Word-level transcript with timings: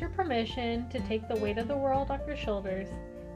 Your 0.00 0.10
permission 0.10 0.86
to 0.90 1.00
take 1.00 1.26
the 1.26 1.36
weight 1.36 1.56
of 1.56 1.68
the 1.68 1.76
world 1.76 2.10
off 2.10 2.20
your 2.26 2.36
shoulders. 2.36 2.86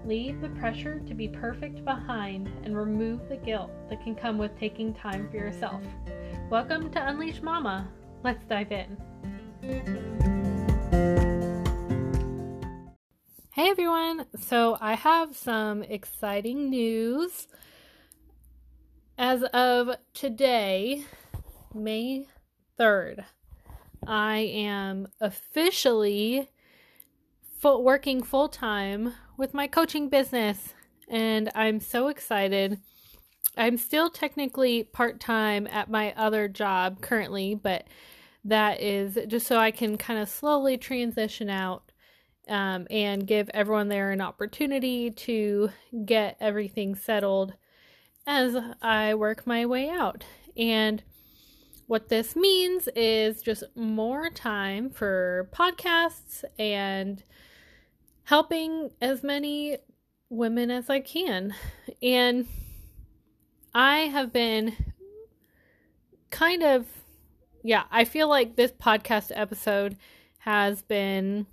Leave 0.05 0.43
the 0.43 0.51
pressure 0.51 1.01
to 1.01 1.15
be 1.15 1.27
perfect 1.27 1.83
behind 1.87 2.51
and 2.65 2.77
remove 2.77 3.31
the 3.31 3.39
guilt 3.39 3.71
that 3.89 4.03
can 4.05 4.15
come 4.15 4.37
with 4.37 4.59
taking 4.59 4.93
time 4.93 5.27
for 5.31 5.39
yourself. 5.39 5.83
Welcome 6.51 6.91
to 6.91 7.09
Unleashed 7.09 7.43
Mama. 7.43 7.89
Let's 8.23 8.45
dive 8.45 8.73
in. 8.73 8.99
Hey 13.55 13.71
everyone! 13.71 14.27
So, 14.39 14.77
I 14.83 14.97
have 14.97 15.35
some 15.35 15.83
exciting 15.83 16.69
news. 16.69 17.49
As 19.17 19.45
of 19.45 19.97
today, 20.13 21.05
May 21.73 22.27
3rd, 22.79 23.25
I 24.07 24.39
am 24.39 25.09
officially 25.21 26.49
full, 27.61 27.85
working 27.85 28.23
full 28.23 28.49
time 28.49 29.15
with 29.37 29.55
my 29.55 29.67
coaching 29.67 30.09
business, 30.09 30.75
and 31.09 31.51
I'm 31.55 31.79
so 31.79 32.09
excited. 32.09 32.81
I'm 33.57 33.77
still 33.77 34.11
technically 34.11 34.85
part 34.85 35.21
time 35.21 35.67
at 35.67 35.91
my 35.91 36.15
other 36.17 36.49
job 36.49 37.03
currently, 37.03 37.55
but 37.55 37.87
that 38.45 38.81
is 38.81 39.19
just 39.27 39.47
so 39.47 39.59
I 39.59 39.71
can 39.71 39.99
kind 39.99 40.19
of 40.19 40.29
slowly 40.29 40.79
transition 40.79 41.51
out 41.51 41.93
um, 42.49 42.87
and 42.91 43.27
give 43.27 43.51
everyone 43.53 43.89
there 43.89 44.11
an 44.11 44.23
opportunity 44.23 45.11
to 45.11 45.71
get 46.07 46.37
everything 46.41 46.95
settled 46.95 47.53
as 48.27 48.57
I 48.81 49.15
work 49.15 49.47
my 49.47 49.67
way 49.67 49.91
out. 49.91 50.25
And 50.57 51.03
what 51.87 52.09
this 52.09 52.37
means 52.37 52.89
is 52.95 53.43
just 53.43 53.65
more 53.75 54.31
time 54.31 54.91
for 54.91 55.51
podcasts 55.53 56.45
and 56.59 57.23
helping 58.31 58.93
as 59.03 59.25
many 59.25 59.77
women 60.29 60.71
as 60.71 60.89
I 60.89 61.01
can. 61.01 61.53
And 62.01 62.47
I 63.75 64.03
have 64.03 64.33
been 64.33 64.77
kind 66.31 66.63
of, 66.63 66.87
yeah, 67.65 67.83
I 67.91 68.05
feel 68.05 68.29
like 68.29 68.55
this 68.55 68.71
podcast 68.71 69.33
episode 69.35 69.97
has 70.39 70.81
been 70.81 71.49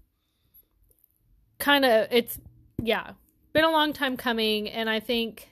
kind 1.57 1.83
of, 1.83 2.09
it's, 2.11 2.37
yeah, 2.83 3.13
been 3.53 3.63
a 3.63 3.71
long 3.71 3.91
time 3.91 4.15
coming. 4.15 4.69
And 4.69 4.87
I 4.87 4.99
think 4.99 5.49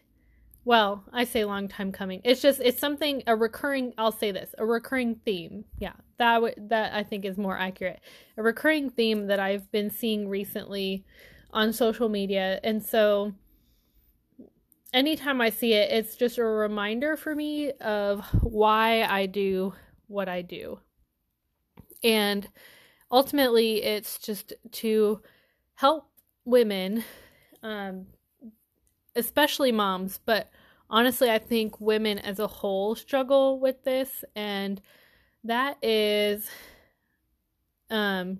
well, 0.65 1.03
I 1.13 1.25
say 1.25 1.45
long 1.45 1.67
time 1.67 1.91
coming. 1.91 2.21
It's 2.23 2.41
just 2.41 2.59
it's 2.59 2.79
something 2.79 3.21
a 3.27 3.35
recurring. 3.35 3.93
I'll 3.99 4.11
say 4.11 4.31
this 4.31 4.53
a 4.57 4.65
recurring 4.65 5.15
theme. 5.23 5.63
Yeah, 5.77 5.93
that 6.17 6.41
would 6.41 6.55
that 6.69 6.93
I 6.93 7.03
think 7.03 7.23
is 7.23 7.37
more 7.37 7.57
accurate. 7.57 8.01
A 8.35 8.43
recurring 8.43 8.89
theme 8.89 9.27
that 9.27 9.39
I've 9.39 9.71
been 9.71 9.91
seeing 9.91 10.27
recently 10.27 11.05
on 11.51 11.71
social 11.71 12.09
media, 12.09 12.59
and 12.63 12.83
so 12.83 13.33
anytime 14.91 15.39
I 15.39 15.51
see 15.51 15.73
it, 15.73 15.91
it's 15.91 16.15
just 16.15 16.39
a 16.39 16.43
reminder 16.43 17.15
for 17.15 17.35
me 17.35 17.71
of 17.73 18.25
why 18.41 19.03
I 19.03 19.27
do 19.27 19.73
what 20.07 20.27
I 20.27 20.41
do, 20.41 20.79
and 22.03 22.47
ultimately, 23.11 23.83
it's 23.83 24.17
just 24.17 24.53
to 24.71 25.21
help 25.75 26.09
women 26.43 27.03
um, 27.61 28.07
especially 29.15 29.71
moms, 29.71 30.19
but 30.25 30.49
honestly, 30.89 31.29
I 31.29 31.39
think 31.39 31.79
women 31.79 32.19
as 32.19 32.39
a 32.39 32.47
whole 32.47 32.95
struggle 32.95 33.59
with 33.59 33.83
this, 33.83 34.23
and 34.35 34.81
that 35.43 35.77
is 35.81 36.47
um, 37.89 38.39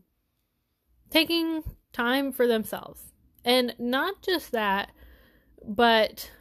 taking 1.09 1.63
time 1.93 2.31
for 2.31 2.47
themselves. 2.47 3.13
And 3.43 3.75
not 3.77 4.21
just 4.21 4.51
that, 4.51 4.91
but 5.63 6.31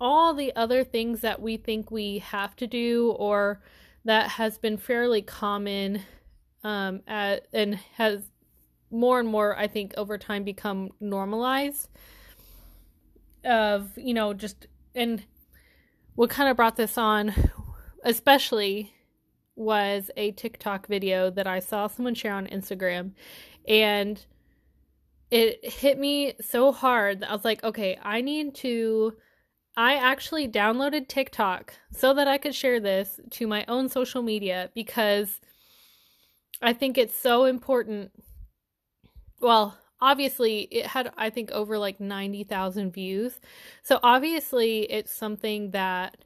all 0.00 0.34
the 0.34 0.54
other 0.56 0.82
things 0.82 1.20
that 1.20 1.40
we 1.40 1.56
think 1.56 1.90
we 1.90 2.18
have 2.18 2.56
to 2.56 2.66
do 2.66 3.14
or 3.18 3.62
that 4.04 4.30
has 4.30 4.58
been 4.58 4.76
fairly 4.76 5.22
common 5.22 6.02
um, 6.62 7.02
at, 7.06 7.46
and 7.52 7.76
has 7.96 8.22
more 8.90 9.20
and 9.20 9.28
more, 9.28 9.56
I 9.56 9.66
think, 9.66 9.94
over 9.96 10.18
time 10.18 10.44
become 10.44 10.90
normalized 11.00 11.88
of 13.44 13.90
you 13.96 14.14
know 14.14 14.34
just 14.34 14.66
and 14.94 15.24
what 16.14 16.30
kind 16.30 16.48
of 16.48 16.56
brought 16.56 16.76
this 16.76 16.96
on 16.96 17.32
especially 18.04 18.92
was 19.56 20.10
a 20.16 20.32
TikTok 20.32 20.86
video 20.86 21.30
that 21.30 21.46
I 21.46 21.60
saw 21.60 21.86
someone 21.86 22.14
share 22.14 22.34
on 22.34 22.46
Instagram 22.46 23.12
and 23.66 24.24
it 25.30 25.64
hit 25.64 25.98
me 25.98 26.34
so 26.40 26.70
hard 26.70 27.20
that 27.20 27.30
I 27.30 27.32
was 27.32 27.44
like, 27.44 27.64
okay, 27.64 27.98
I 28.02 28.20
need 28.20 28.54
to 28.56 29.14
I 29.76 29.94
actually 29.94 30.46
downloaded 30.48 31.08
TikTok 31.08 31.74
so 31.90 32.14
that 32.14 32.28
I 32.28 32.38
could 32.38 32.54
share 32.54 32.78
this 32.78 33.18
to 33.30 33.46
my 33.48 33.64
own 33.66 33.88
social 33.88 34.22
media 34.22 34.70
because 34.74 35.40
I 36.62 36.72
think 36.72 36.96
it's 36.96 37.18
so 37.18 37.44
important. 37.44 38.12
Well, 39.40 39.76
obviously 40.04 40.68
it 40.70 40.86
had 40.86 41.10
i 41.16 41.30
think 41.30 41.50
over 41.52 41.78
like 41.78 41.98
90,000 41.98 42.92
views. 42.92 43.40
So 43.82 43.98
obviously 44.02 44.82
it's 44.92 45.12
something 45.12 45.70
that 45.70 46.18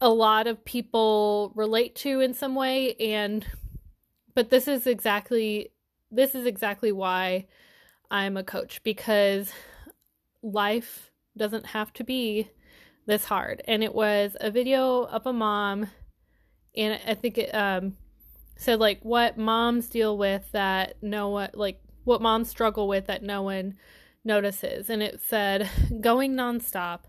a 0.00 0.08
lot 0.08 0.46
of 0.46 0.64
people 0.64 1.52
relate 1.54 1.94
to 1.94 2.20
in 2.20 2.32
some 2.32 2.54
way 2.54 2.94
and 2.94 3.46
but 4.34 4.48
this 4.48 4.66
is 4.66 4.86
exactly 4.86 5.70
this 6.10 6.34
is 6.34 6.46
exactly 6.46 6.90
why 6.90 7.46
i'm 8.10 8.36
a 8.36 8.42
coach 8.42 8.82
because 8.82 9.52
life 10.42 11.10
doesn't 11.36 11.66
have 11.66 11.92
to 11.92 12.04
be 12.04 12.48
this 13.04 13.24
hard. 13.24 13.62
And 13.66 13.82
it 13.82 13.94
was 13.94 14.36
a 14.40 14.50
video 14.50 15.02
of 15.04 15.26
a 15.26 15.32
mom 15.32 15.88
and 16.74 16.98
i 17.06 17.14
think 17.14 17.36
it 17.36 17.54
um 17.54 17.96
said 18.56 18.80
like 18.80 19.00
what 19.02 19.36
moms 19.36 19.88
deal 19.88 20.16
with 20.16 20.50
that 20.52 20.96
no 21.02 21.28
one 21.28 21.50
like 21.52 21.78
what 22.04 22.22
moms 22.22 22.48
struggle 22.48 22.88
with 22.88 23.06
that 23.06 23.22
no 23.22 23.42
one 23.42 23.74
notices. 24.24 24.90
And 24.90 25.02
it 25.02 25.20
said 25.20 25.68
going 26.00 26.34
nonstop, 26.34 27.00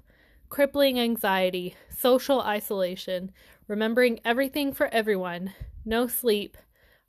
crippling 0.49 0.99
anxiety, 0.99 1.75
social 1.89 2.41
isolation, 2.41 3.31
remembering 3.67 4.19
everything 4.23 4.73
for 4.73 4.87
everyone, 4.87 5.53
no 5.85 6.07
sleep, 6.07 6.57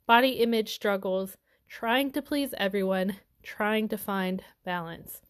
body 0.07 0.33
image 0.33 0.73
struggles, 0.73 1.37
trying 1.67 2.11
to 2.11 2.21
please 2.21 2.53
everyone, 2.57 3.17
trying 3.43 3.87
to 3.89 3.97
find 3.97 4.43
balance. 4.63 5.21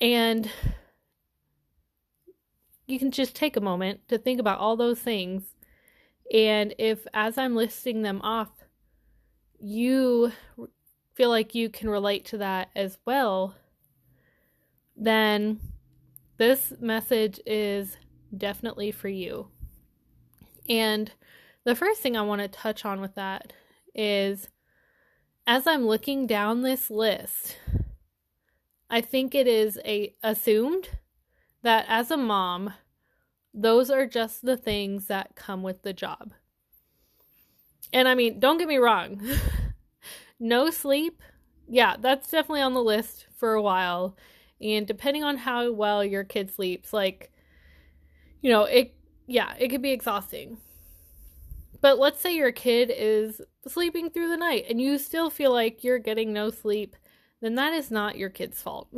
And 0.00 0.50
you 2.86 2.98
can 2.98 3.10
just 3.10 3.34
take 3.34 3.56
a 3.56 3.60
moment 3.60 4.00
to 4.08 4.18
think 4.18 4.40
about 4.40 4.58
all 4.58 4.76
those 4.76 4.98
things. 4.98 5.54
And 6.32 6.74
if, 6.78 7.06
as 7.12 7.36
I'm 7.36 7.56
listing 7.56 8.02
them 8.02 8.20
off, 8.22 8.50
you 9.60 10.32
feel 11.18 11.30
like 11.30 11.52
you 11.52 11.68
can 11.68 11.90
relate 11.90 12.24
to 12.24 12.38
that 12.38 12.70
as 12.76 12.96
well, 13.04 13.56
then 14.96 15.58
this 16.36 16.72
message 16.78 17.40
is 17.44 17.96
definitely 18.36 18.92
for 18.92 19.08
you. 19.08 19.48
And 20.68 21.10
the 21.64 21.74
first 21.74 22.00
thing 22.00 22.16
I 22.16 22.22
want 22.22 22.40
to 22.42 22.46
touch 22.46 22.84
on 22.84 23.00
with 23.00 23.16
that 23.16 23.52
is 23.96 24.48
as 25.44 25.66
I'm 25.66 25.88
looking 25.88 26.28
down 26.28 26.62
this 26.62 26.88
list, 26.88 27.56
I 28.88 29.00
think 29.00 29.34
it 29.34 29.48
is 29.48 29.76
a 29.84 30.14
assumed 30.22 30.88
that 31.64 31.84
as 31.88 32.12
a 32.12 32.16
mom, 32.16 32.74
those 33.52 33.90
are 33.90 34.06
just 34.06 34.42
the 34.42 34.56
things 34.56 35.08
that 35.08 35.34
come 35.34 35.64
with 35.64 35.82
the 35.82 35.92
job. 35.92 36.32
And 37.92 38.06
I 38.06 38.14
mean, 38.14 38.38
don't 38.38 38.58
get 38.58 38.68
me 38.68 38.76
wrong. 38.76 39.20
No 40.40 40.70
sleep, 40.70 41.22
yeah, 41.68 41.96
that's 41.98 42.30
definitely 42.30 42.62
on 42.62 42.74
the 42.74 42.82
list 42.82 43.26
for 43.36 43.54
a 43.54 43.62
while. 43.62 44.16
And 44.60 44.86
depending 44.86 45.22
on 45.22 45.36
how 45.36 45.72
well 45.72 46.04
your 46.04 46.24
kid 46.24 46.52
sleeps, 46.54 46.92
like, 46.92 47.30
you 48.40 48.50
know, 48.50 48.64
it, 48.64 48.94
yeah, 49.26 49.54
it 49.58 49.68
could 49.68 49.82
be 49.82 49.92
exhausting. 49.92 50.58
But 51.80 51.98
let's 51.98 52.20
say 52.20 52.34
your 52.34 52.52
kid 52.52 52.92
is 52.94 53.40
sleeping 53.66 54.10
through 54.10 54.28
the 54.28 54.36
night 54.36 54.64
and 54.68 54.80
you 54.80 54.98
still 54.98 55.30
feel 55.30 55.52
like 55.52 55.84
you're 55.84 55.98
getting 55.98 56.32
no 56.32 56.50
sleep, 56.50 56.96
then 57.40 57.54
that 57.54 57.72
is 57.72 57.90
not 57.90 58.18
your 58.18 58.30
kid's 58.30 58.60
fault. 58.60 58.88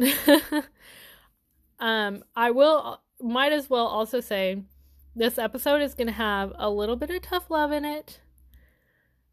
um, 1.78 2.24
I 2.34 2.50
will, 2.52 3.02
might 3.20 3.52
as 3.52 3.68
well 3.68 3.86
also 3.86 4.20
say 4.20 4.62
this 5.14 5.36
episode 5.36 5.82
is 5.82 5.94
going 5.94 6.06
to 6.06 6.12
have 6.12 6.52
a 6.56 6.70
little 6.70 6.96
bit 6.96 7.10
of 7.10 7.20
tough 7.20 7.50
love 7.50 7.72
in 7.72 7.84
it. 7.84 8.20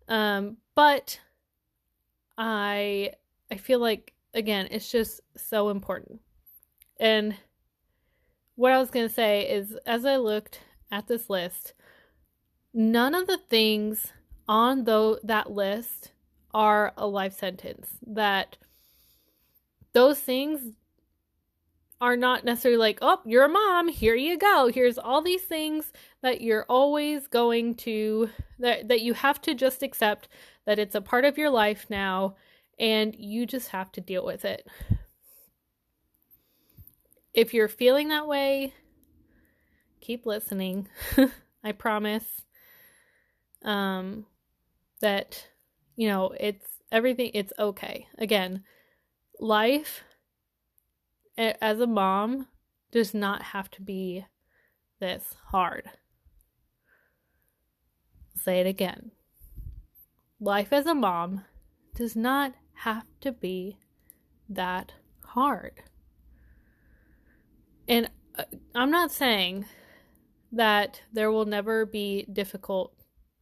Um, 0.10 0.58
but 0.76 1.20
I 2.38 3.12
I 3.52 3.56
feel 3.56 3.80
like 3.80 4.14
again, 4.34 4.68
it's 4.72 4.92
just 4.92 5.22
so 5.36 5.70
important. 5.70 6.22
And 7.00 7.36
what 8.56 8.72
I 8.72 8.80
was 8.80 8.90
going 8.92 9.08
to 9.08 9.14
say 9.14 9.50
is 9.50 9.78
as 9.86 10.06
I 10.06 10.18
looked 10.18 10.62
at 10.92 11.08
this 11.08 11.30
list, 11.30 11.74
none 12.74 13.16
of 13.16 13.28
the 13.28 13.38
things 13.38 14.14
on 14.48 14.84
though 14.86 15.20
that 15.24 15.52
list 15.52 16.12
are 16.54 16.94
a 16.98 17.08
life 17.08 17.34
sentence, 17.34 17.98
that 18.06 18.58
those 19.94 20.20
things 20.20 20.74
are 22.00 22.16
not 22.16 22.46
necessarily 22.46 22.78
like, 22.78 23.00
oh, 23.02 23.20
you're 23.26 23.46
a 23.46 23.50
mom, 23.50 23.88
here 23.88 24.16
you 24.16 24.38
go. 24.38 24.70
Here's 24.74 24.98
all 24.98 25.22
these 25.22 25.42
things 25.42 25.92
that 26.22 26.42
you're 26.42 26.66
always 26.70 27.28
going 27.28 27.76
to 27.76 28.30
that 28.60 28.88
that 28.88 29.02
you 29.02 29.14
have 29.14 29.42
to 29.42 29.56
just 29.56 29.82
accept 29.82 30.28
that 30.66 30.80
it's 30.80 30.96
a 30.96 31.02
part 31.02 31.26
of 31.26 31.38
your 31.38 31.50
life 31.50 31.88
now 31.90 32.36
and 32.80 33.16
you 33.18 33.46
just 33.46 33.70
have 33.70 33.92
to 33.94 34.02
deal 34.02 34.24
with 34.24 34.46
it. 34.46 34.68
If 37.34 37.54
you're 37.54 37.68
feeling 37.68 38.10
that 38.10 38.28
way, 38.28 38.74
keep 40.02 40.26
listening. 40.26 40.88
I 41.64 41.72
promise. 41.72 42.44
Um 43.64 44.26
that 45.02 45.48
you 45.96 46.08
know, 46.08 46.34
it's 46.40 46.68
everything 46.92 47.32
it's 47.34 47.54
okay. 47.58 48.08
Again, 48.20 48.64
life 49.40 50.04
as 51.38 51.80
a 51.80 51.88
mom 51.88 52.48
does 52.92 53.14
not 53.14 53.42
have 53.42 53.70
to 53.72 53.82
be 53.82 54.26
this 55.00 55.36
hard. 55.48 55.90
say 58.36 58.60
it 58.60 58.68
again. 58.68 59.12
Life 60.40 60.72
as 60.72 60.86
a 60.86 60.94
mom 60.96 61.44
does 61.96 62.16
not 62.16 62.54
have 62.74 63.06
to 63.22 63.32
be 63.32 63.78
that 64.48 64.94
hard. 65.26 65.84
And 67.88 68.10
uh, 68.38 68.44
I'm 68.76 68.92
not 68.92 69.12
saying 69.12 69.66
that 70.52 71.02
there 71.12 71.32
will 71.32 71.46
never 71.46 71.86
be 71.86 72.26
difficult 72.32 72.94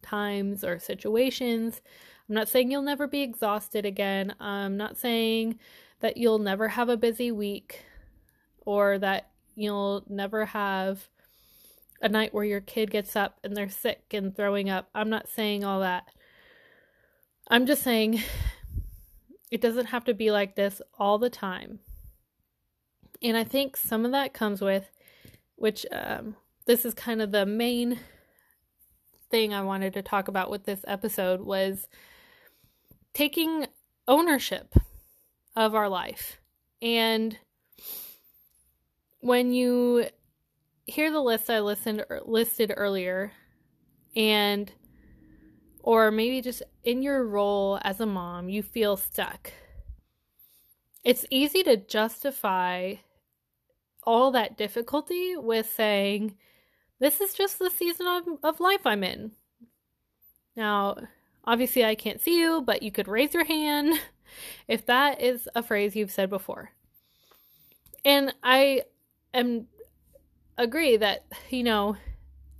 times 0.01 0.63
or 0.63 0.79
situations. 0.79 1.81
I'm 2.27 2.35
not 2.35 2.47
saying 2.47 2.71
you'll 2.71 2.81
never 2.81 3.07
be 3.07 3.21
exhausted 3.21 3.85
again. 3.85 4.33
I'm 4.39 4.77
not 4.77 4.97
saying 4.97 5.59
that 6.01 6.17
you'll 6.17 6.39
never 6.39 6.69
have 6.69 6.89
a 6.89 6.97
busy 6.97 7.31
week 7.31 7.85
or 8.65 8.97
that 8.99 9.29
you'll 9.55 10.03
never 10.09 10.45
have 10.45 11.09
a 12.01 12.09
night 12.09 12.33
where 12.33 12.43
your 12.43 12.61
kid 12.61 12.91
gets 12.91 13.15
up 13.15 13.39
and 13.43 13.55
they're 13.55 13.69
sick 13.69 14.03
and 14.11 14.35
throwing 14.35 14.69
up. 14.69 14.89
I'm 14.93 15.09
not 15.09 15.29
saying 15.29 15.63
all 15.63 15.79
that. 15.79 16.05
I'm 17.47 17.65
just 17.65 17.83
saying 17.83 18.21
it 19.51 19.61
doesn't 19.61 19.87
have 19.87 20.05
to 20.05 20.13
be 20.13 20.31
like 20.31 20.55
this 20.55 20.81
all 20.97 21.17
the 21.17 21.29
time. 21.29 21.79
And 23.21 23.37
I 23.37 23.43
think 23.43 23.77
some 23.77 24.05
of 24.05 24.11
that 24.11 24.33
comes 24.33 24.61
with, 24.61 24.85
which 25.55 25.85
um, 25.91 26.35
this 26.65 26.85
is 26.85 26.93
kind 26.93 27.21
of 27.21 27.31
the 27.31 27.45
main 27.45 27.99
thing 29.31 29.53
I 29.53 29.61
wanted 29.61 29.93
to 29.93 30.01
talk 30.01 30.27
about 30.27 30.51
with 30.51 30.65
this 30.65 30.81
episode, 30.87 31.41
was 31.41 31.87
taking 33.13 33.67
ownership 34.07 34.75
of 35.55 35.75
our 35.75 35.89
life. 35.89 36.39
And 36.81 37.37
when 39.19 39.53
you 39.53 40.07
hear 40.85 41.11
the 41.11 41.21
list 41.21 41.49
I 41.49 41.59
listened 41.61 42.05
er, 42.09 42.21
listed 42.25 42.71
earlier 42.75 43.31
and 44.15 44.71
or 45.79 46.11
maybe 46.11 46.41
just 46.41 46.63
in 46.83 47.01
your 47.01 47.23
role 47.25 47.79
as 47.83 47.99
a 47.99 48.05
mom 48.05 48.49
you 48.49 48.61
feel 48.61 48.97
stuck. 48.97 49.51
It's 51.03 51.25
easy 51.29 51.63
to 51.63 51.77
justify 51.77 52.95
all 54.03 54.31
that 54.31 54.57
difficulty 54.57 55.35
with 55.35 55.71
saying 55.75 56.35
this 56.99 57.19
is 57.19 57.33
just 57.33 57.59
the 57.59 57.69
season 57.69 58.07
of, 58.07 58.23
of 58.43 58.59
life 58.59 58.85
I'm 58.85 59.03
in. 59.03 59.31
Now, 60.55 60.97
obviously 61.43 61.83
I 61.83 61.95
can't 61.95 62.21
see 62.21 62.39
you, 62.39 62.61
but 62.61 62.83
you 62.83 62.91
could 62.91 63.07
raise 63.07 63.33
your 63.33 63.45
hand 63.45 63.99
if 64.67 64.85
that 64.85 65.21
is 65.21 65.47
a 65.55 65.63
phrase 65.63 65.95
you've 65.95 66.11
said 66.11 66.29
before. 66.29 66.71
And 68.03 68.33
I 68.43 68.83
am 69.33 69.67
agree 70.57 70.97
that, 70.97 71.25
you 71.49 71.63
know, 71.63 71.97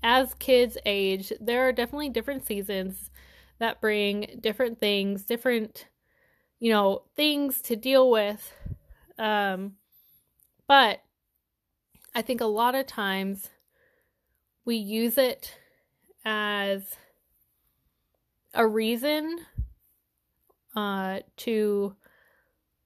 as 0.04 0.33
kids 0.36 0.77
age, 0.86 1.31
there 1.39 1.68
are 1.68 1.72
definitely 1.72 2.10
different 2.10 2.45
seasons 2.45 3.10
that 3.60 3.81
bring 3.81 4.39
different 4.42 4.80
things, 4.80 5.24
different, 5.24 5.88
you 6.60 6.72
know, 6.72 7.04
things 7.16 7.62
to 7.63 7.75
deal 7.75 8.10
with. 8.10 8.54
Um, 9.18 9.74
but 10.68 11.01
I 12.13 12.22
think 12.22 12.42
a 12.42 12.45
lot 12.45 12.75
of 12.75 12.86
times 12.86 13.50
we 14.66 14.75
use 14.75 15.18
it 15.18 15.57
as 16.24 16.95
a 18.54 18.66
reason 18.66 19.39
uh, 20.75 21.19
to 21.38 21.95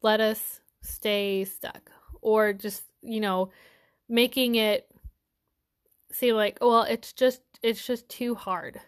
let 0.01 0.21
us 0.21 0.61
stay 0.81 1.45
stuck 1.45 1.91
or 2.21 2.53
just, 2.53 2.83
you 3.01 3.19
know, 3.19 3.51
making 4.07 4.55
it 4.55 4.89
seem 6.11 6.35
like, 6.35 6.57
well, 6.61 6.83
it's 6.83 7.13
just 7.13 7.41
it's 7.61 7.85
just 7.85 8.07
too 8.09 8.35
hard. 8.35 8.79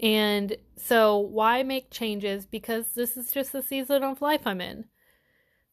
And 0.00 0.56
so 0.76 1.18
why 1.18 1.62
make 1.62 1.90
changes 1.90 2.46
because 2.46 2.92
this 2.94 3.16
is 3.16 3.32
just 3.32 3.52
the 3.52 3.62
season 3.62 4.02
of 4.02 4.20
life 4.20 4.42
I'm 4.46 4.60
in. 4.60 4.86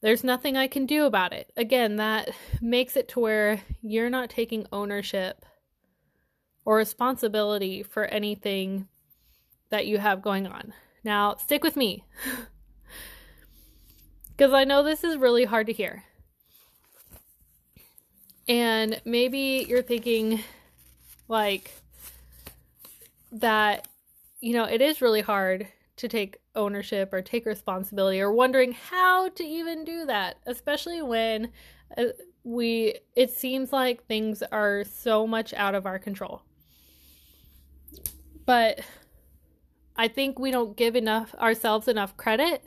There's 0.02 0.24
nothing 0.24 0.58
I 0.58 0.68
can 0.68 0.86
do 0.86 1.06
about 1.06 1.34
it. 1.34 1.52
Again, 1.56 1.98
that 1.98 2.30
makes 2.62 2.96
it 2.96 3.08
to 3.10 3.20
where 3.20 3.62
you're 3.82 4.10
not 4.10 4.30
taking 4.30 4.68
ownership 4.72 5.46
or 6.66 6.78
responsibility 6.78 7.84
for 7.84 8.06
anything 8.06 8.88
that 9.70 9.86
you 9.86 9.98
have 9.98 10.22
going 10.22 10.48
on. 10.48 10.74
Now, 11.04 11.36
stick 11.36 11.64
with 11.64 11.76
me. 11.76 12.06
Because 14.36 14.52
I 14.52 14.64
know 14.64 14.82
this 14.82 15.04
is 15.04 15.18
really 15.18 15.46
hard 15.46 15.68
to 15.68 15.74
hear. 15.74 16.04
And 18.48 19.00
maybe 19.06 19.66
you're 19.70 19.84
thinking, 19.84 20.44
like, 21.28 21.72
that, 23.32 23.88
you 24.42 24.54
know, 24.54 24.66
it 24.66 24.82
is 24.82 25.02
really 25.02 25.22
hard 25.22 25.68
to 25.98 26.08
take 26.08 26.38
ownership 26.56 27.14
or 27.14 27.22
take 27.22 27.46
responsibility 27.46 28.20
or 28.20 28.34
wondering 28.34 28.74
how 28.74 29.30
to 29.30 29.44
even 29.44 29.86
do 29.86 30.06
that, 30.08 30.38
especially 30.48 31.02
when 31.02 31.50
uh, 31.96 32.06
we, 32.44 32.96
it 33.16 33.32
seems 33.32 33.72
like 33.72 34.06
things 34.08 34.42
are 34.52 34.84
so 34.84 35.28
much 35.28 35.54
out 35.54 35.76
of 35.76 35.86
our 35.86 36.00
control. 36.00 36.42
But 38.46 38.82
I 39.96 40.08
think 40.08 40.40
we 40.40 40.52
don't 40.52 40.76
give 40.76 40.96
enough 40.96 41.36
ourselves 41.36 41.88
enough 41.88 42.18
credit 42.18 42.66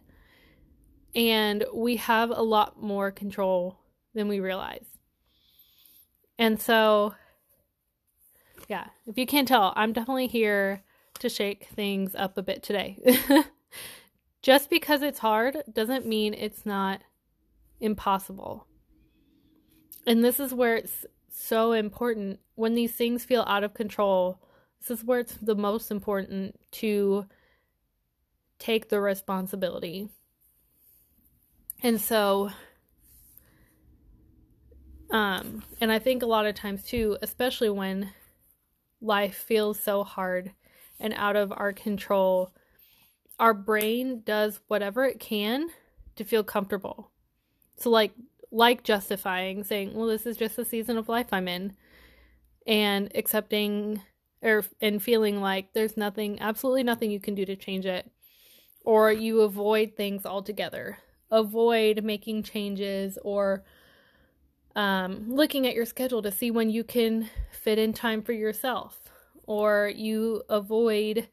and 1.14 1.64
we 1.72 1.96
have 1.96 2.30
a 2.30 2.42
lot 2.42 2.80
more 2.80 3.10
control 3.10 3.78
than 4.14 4.28
we 4.28 4.38
realize. 4.38 4.86
And 6.38 6.60
so, 6.60 7.14
yeah, 8.68 8.88
if 9.06 9.16
you 9.16 9.26
can't 9.26 9.48
tell, 9.48 9.72
I'm 9.76 9.92
definitely 9.92 10.26
here 10.26 10.82
to 11.20 11.28
shake 11.28 11.68
things 11.74 12.14
up 12.14 12.36
a 12.36 12.42
bit 12.42 12.62
today. 12.62 12.98
Just 14.42 14.68
because 14.68 15.02
it's 15.02 15.18
hard 15.20 15.62
doesn't 15.72 16.06
mean 16.06 16.34
it's 16.34 16.66
not 16.66 17.00
impossible. 17.80 18.66
And 20.06 20.22
this 20.22 20.38
is 20.38 20.52
where 20.52 20.76
it's 20.76 21.06
so 21.30 21.72
important 21.72 22.40
when 22.54 22.74
these 22.74 22.92
things 22.92 23.24
feel 23.24 23.44
out 23.48 23.64
of 23.64 23.74
control. 23.74 24.40
This 24.80 24.98
is 24.98 25.04
where 25.04 25.20
it's 25.20 25.34
the 25.34 25.54
most 25.54 25.90
important 25.90 26.58
to 26.72 27.26
take 28.58 28.88
the 28.88 29.00
responsibility. 29.00 30.08
And 31.82 32.00
so 32.00 32.50
um, 35.10 35.62
and 35.80 35.92
I 35.92 35.98
think 35.98 36.22
a 36.22 36.26
lot 36.26 36.46
of 36.46 36.54
times 36.54 36.84
too, 36.84 37.16
especially 37.22 37.70
when 37.70 38.10
life 39.00 39.36
feels 39.36 39.78
so 39.78 40.02
hard 40.04 40.52
and 40.98 41.14
out 41.14 41.36
of 41.36 41.52
our 41.52 41.72
control, 41.72 42.52
our 43.38 43.54
brain 43.54 44.22
does 44.24 44.60
whatever 44.68 45.04
it 45.04 45.20
can 45.20 45.68
to 46.16 46.24
feel 46.24 46.42
comfortable. 46.42 47.10
So 47.76 47.90
like 47.90 48.12
like 48.50 48.82
justifying 48.82 49.64
saying, 49.64 49.94
"Well, 49.94 50.06
this 50.06 50.26
is 50.26 50.36
just 50.36 50.56
the 50.56 50.64
season 50.64 50.96
of 50.96 51.08
life 51.08 51.28
I'm 51.32 51.48
in." 51.48 51.76
And 52.66 53.12
accepting 53.14 54.02
or 54.42 54.64
and 54.80 55.02
feeling 55.02 55.40
like 55.40 55.72
there's 55.72 55.96
nothing 55.96 56.38
absolutely 56.40 56.82
nothing 56.82 57.10
you 57.10 57.20
can 57.20 57.34
do 57.34 57.44
to 57.44 57.56
change 57.56 57.86
it 57.86 58.10
or 58.86 59.10
you 59.12 59.42
avoid 59.42 59.94
things 59.96 60.24
altogether. 60.24 60.98
Avoid 61.30 62.04
making 62.04 62.44
changes 62.44 63.18
or 63.22 63.64
um, 64.76 65.24
looking 65.28 65.66
at 65.66 65.74
your 65.74 65.84
schedule 65.84 66.22
to 66.22 66.30
see 66.30 66.52
when 66.52 66.70
you 66.70 66.84
can 66.84 67.28
fit 67.50 67.78
in 67.78 67.92
time 67.92 68.22
for 68.22 68.32
yourself, 68.32 69.00
or 69.44 69.92
you 69.94 70.42
avoid 70.48 71.28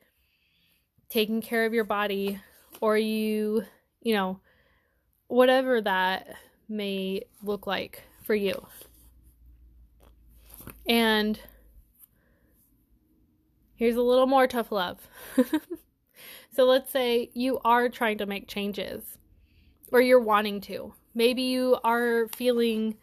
taking 1.09 1.41
care 1.41 1.65
of 1.65 1.73
your 1.73 1.83
body, 1.83 2.41
or 2.81 2.97
you, 2.97 3.63
you 4.01 4.15
know, 4.15 4.39
whatever 5.27 5.79
that 5.79 6.35
may 6.67 7.21
look 7.43 7.67
like 7.67 8.01
for 8.23 8.33
you. 8.33 8.65
And 10.87 11.39
here's 13.83 13.97
a 13.97 14.01
little 14.01 14.27
more 14.27 14.47
tough 14.47 14.71
love. 14.71 15.07
So 16.55 16.65
let's 16.65 16.91
say 16.91 17.31
you 17.33 17.59
are 17.65 17.89
trying 17.89 18.19
to 18.19 18.27
make 18.27 18.47
changes 18.47 19.17
or 19.91 20.01
you're 20.01 20.19
wanting 20.19 20.61
to. 20.61 20.93
Maybe 21.15 21.41
you 21.41 21.79
are 21.83 22.27
feeling 22.27 22.95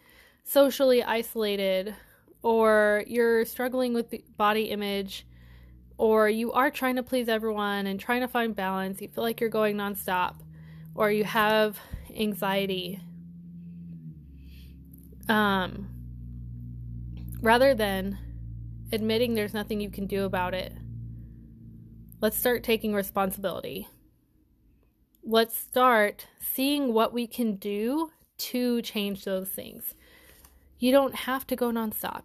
socially 0.44 1.02
isolated 1.02 1.96
or 2.42 3.02
you're 3.08 3.44
struggling 3.44 3.92
with 3.92 4.14
body 4.36 4.70
image 4.70 5.26
or 5.98 6.28
you 6.28 6.52
are 6.52 6.70
trying 6.70 6.94
to 6.94 7.02
please 7.02 7.28
everyone 7.28 7.88
and 7.88 7.98
trying 7.98 8.20
to 8.20 8.28
find 8.28 8.54
balance. 8.54 9.02
You 9.02 9.08
feel 9.08 9.24
like 9.24 9.40
you're 9.40 9.50
going 9.50 9.76
nonstop 9.76 10.36
or 10.94 11.10
you 11.10 11.24
have 11.24 11.76
anxiety. 12.16 13.00
Um, 15.28 15.88
rather 17.40 17.74
than 17.74 18.16
admitting 18.92 19.34
there's 19.34 19.54
nothing 19.54 19.80
you 19.80 19.90
can 19.90 20.06
do 20.06 20.24
about 20.24 20.54
it, 20.54 20.72
let's 22.20 22.36
start 22.36 22.62
taking 22.62 22.94
responsibility. 22.94 23.88
Let's 25.22 25.56
start 25.56 26.26
seeing 26.40 26.92
what 26.92 27.12
we 27.12 27.26
can 27.26 27.56
do 27.56 28.10
to 28.38 28.82
change 28.82 29.24
those 29.24 29.48
things. 29.48 29.94
You 30.78 30.92
don't 30.92 31.14
have 31.14 31.46
to 31.48 31.56
go 31.56 31.70
nonstop. 31.70 32.22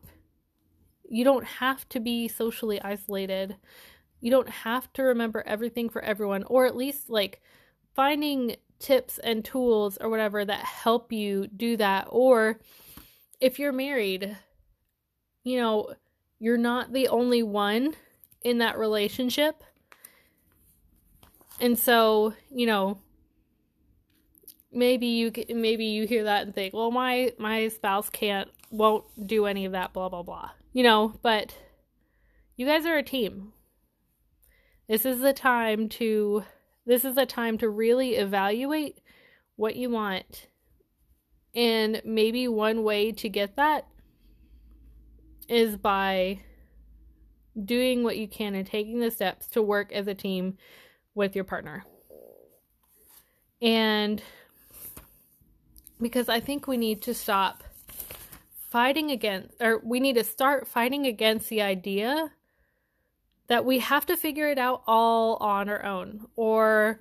You 1.07 1.23
don't 1.23 1.45
have 1.45 1.87
to 1.89 1.99
be 1.99 2.27
socially 2.27 2.81
isolated. 2.81 3.57
You 4.21 4.31
don't 4.31 4.49
have 4.49 4.91
to 4.93 5.03
remember 5.03 5.43
everything 5.45 5.89
for 5.89 6.01
everyone, 6.01 6.43
or 6.43 6.65
at 6.65 6.75
least 6.75 7.09
like 7.09 7.41
finding 7.93 8.55
tips 8.79 9.19
and 9.19 9.43
tools 9.43 9.97
or 9.99 10.09
whatever 10.09 10.43
that 10.43 10.63
help 10.65 11.11
you 11.11 11.47
do 11.47 11.77
that. 11.77 12.07
Or 12.09 12.59
if 13.39 13.59
you're 13.59 13.71
married, 13.71 14.37
you 15.43 15.59
know, 15.59 15.93
you're 16.39 16.57
not 16.57 16.93
the 16.93 17.07
only 17.07 17.43
one 17.43 17.95
in 18.43 18.59
that 18.59 18.77
relationship. 18.77 19.63
And 21.59 21.77
so, 21.79 22.33
you 22.53 22.65
know, 22.65 22.99
maybe 24.71 25.07
you 25.07 25.31
maybe 25.49 25.85
you 25.85 26.05
hear 26.05 26.25
that 26.25 26.43
and 26.43 26.53
think, 26.53 26.73
"Well, 26.73 26.91
my 26.91 27.31
my 27.39 27.69
spouse 27.69 28.09
can't 28.09 28.49
won't 28.69 29.05
do 29.25 29.45
any 29.45 29.65
of 29.65 29.71
that 29.71 29.93
blah 29.93 30.09
blah 30.09 30.23
blah." 30.23 30.51
You 30.73 30.83
know, 30.83 31.19
but 31.21 31.55
you 32.55 32.65
guys 32.65 32.85
are 32.85 32.97
a 32.97 33.03
team. 33.03 33.53
This 34.87 35.05
is 35.05 35.21
the 35.21 35.33
time 35.33 35.89
to 35.89 36.43
this 36.85 37.03
is 37.03 37.17
a 37.17 37.25
time 37.25 37.57
to 37.59 37.69
really 37.69 38.15
evaluate 38.15 38.99
what 39.55 39.75
you 39.75 39.89
want. 39.89 40.47
And 41.55 42.01
maybe 42.03 42.47
one 42.47 42.83
way 42.83 43.13
to 43.13 43.29
get 43.29 43.55
that 43.55 43.87
is 45.47 45.77
by 45.77 46.39
doing 47.63 48.03
what 48.03 48.17
you 48.17 48.27
can 48.27 48.55
and 48.55 48.67
taking 48.67 48.99
the 48.99 49.11
steps 49.11 49.47
to 49.47 49.61
work 49.61 49.91
as 49.91 50.07
a 50.07 50.13
team 50.13 50.57
with 51.13 51.35
your 51.35 51.45
partner. 51.45 51.85
And 53.61 54.21
because 56.01 56.27
I 56.27 56.39
think 56.39 56.67
we 56.67 56.77
need 56.77 57.01
to 57.03 57.13
stop 57.13 57.63
fighting 58.69 59.11
against, 59.11 59.53
or 59.61 59.79
we 59.83 59.99
need 59.99 60.15
to 60.15 60.23
start 60.23 60.67
fighting 60.67 61.05
against 61.05 61.47
the 61.49 61.61
idea 61.61 62.31
that 63.47 63.63
we 63.63 63.79
have 63.79 64.05
to 64.07 64.17
figure 64.17 64.49
it 64.49 64.57
out 64.57 64.81
all 64.87 65.37
on 65.37 65.69
our 65.69 65.83
own 65.85 66.25
or 66.35 66.99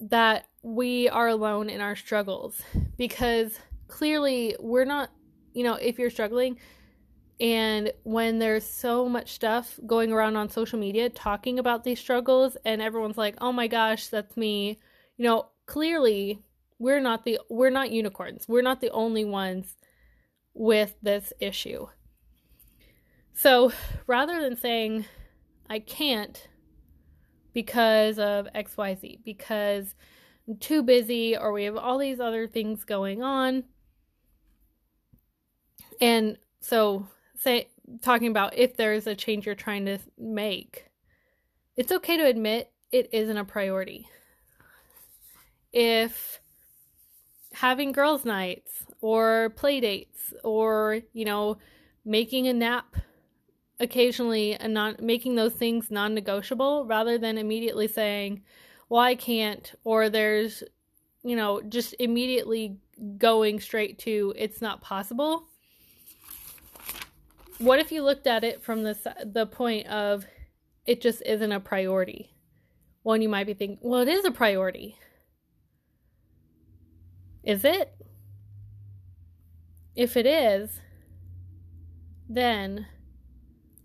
that 0.00 0.46
we 0.62 1.08
are 1.08 1.28
alone 1.28 1.70
in 1.70 1.80
our 1.80 1.96
struggles 1.96 2.60
because 2.98 3.58
clearly 3.88 4.56
we're 4.58 4.84
not, 4.84 5.10
you 5.54 5.62
know, 5.62 5.74
if 5.74 5.98
you're 5.98 6.10
struggling, 6.10 6.58
and 7.40 7.92
when 8.04 8.38
there's 8.38 8.64
so 8.64 9.08
much 9.08 9.32
stuff 9.32 9.78
going 9.86 10.12
around 10.12 10.36
on 10.36 10.48
social 10.48 10.78
media 10.78 11.08
talking 11.10 11.58
about 11.58 11.84
these 11.84 11.98
struggles, 11.98 12.56
and 12.64 12.80
everyone's 12.80 13.18
like, 13.18 13.36
oh 13.40 13.52
my 13.52 13.66
gosh, 13.66 14.08
that's 14.08 14.36
me, 14.36 14.78
you 15.16 15.24
know, 15.24 15.48
clearly 15.66 16.42
we're 16.78 17.00
not 17.00 17.24
the 17.24 17.40
we're 17.48 17.70
not 17.70 17.90
unicorns. 17.90 18.46
We're 18.48 18.62
not 18.62 18.80
the 18.80 18.90
only 18.90 19.24
ones 19.24 19.76
with 20.52 20.94
this 21.02 21.32
issue. 21.40 21.86
So, 23.32 23.72
rather 24.06 24.40
than 24.40 24.56
saying 24.56 25.06
I 25.68 25.80
can't 25.80 26.48
because 27.52 28.18
of 28.18 28.46
XYZ, 28.54 29.20
because 29.24 29.94
I'm 30.46 30.56
too 30.56 30.82
busy 30.82 31.36
or 31.36 31.52
we 31.52 31.64
have 31.64 31.76
all 31.76 31.98
these 31.98 32.20
other 32.20 32.46
things 32.46 32.84
going 32.84 33.22
on. 33.22 33.64
And 36.00 36.36
so 36.60 37.06
say 37.36 37.68
talking 38.02 38.28
about 38.28 38.56
if 38.56 38.76
there's 38.76 39.06
a 39.06 39.14
change 39.14 39.46
you're 39.46 39.54
trying 39.54 39.86
to 39.86 39.98
make, 40.18 40.86
it's 41.76 41.92
okay 41.92 42.16
to 42.16 42.26
admit 42.26 42.70
it 42.92 43.08
isn't 43.12 43.36
a 43.36 43.44
priority. 43.44 44.08
If 45.72 46.40
having 47.52 47.92
girls' 47.92 48.24
nights 48.24 48.84
or 49.00 49.50
play 49.56 49.80
dates 49.80 50.32
or, 50.42 51.00
you 51.12 51.24
know, 51.24 51.58
making 52.04 52.48
a 52.48 52.52
nap 52.52 52.96
occasionally 53.80 54.54
and 54.54 54.72
not 54.72 55.00
making 55.00 55.34
those 55.34 55.52
things 55.52 55.90
non-negotiable 55.90 56.86
rather 56.86 57.18
than 57.18 57.38
immediately 57.38 57.88
saying, 57.88 58.42
"Well, 58.88 59.00
I 59.00 59.14
can't," 59.16 59.72
or 59.82 60.08
there's, 60.08 60.62
you 61.24 61.34
know, 61.34 61.60
just 61.62 61.94
immediately 61.98 62.76
going 63.18 63.58
straight 63.58 63.98
to 64.00 64.32
it's 64.36 64.62
not 64.62 64.80
possible. 64.80 65.48
What 67.58 67.78
if 67.78 67.92
you 67.92 68.02
looked 68.02 68.26
at 68.26 68.44
it 68.44 68.62
from 68.62 68.82
the 68.82 68.96
the 69.24 69.46
point 69.46 69.86
of 69.86 70.26
it 70.86 71.00
just 71.00 71.22
isn't 71.24 71.52
a 71.52 71.60
priority? 71.60 72.34
One 73.02 73.22
you 73.22 73.28
might 73.28 73.46
be 73.46 73.54
thinking, 73.54 73.78
"Well, 73.80 74.00
it 74.00 74.08
is 74.08 74.24
a 74.24 74.30
priority." 74.30 74.98
Is 77.42 77.64
it? 77.64 77.94
If 79.94 80.16
it 80.16 80.26
is, 80.26 80.80
then 82.28 82.86